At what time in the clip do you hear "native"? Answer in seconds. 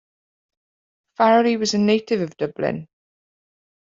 1.77-2.21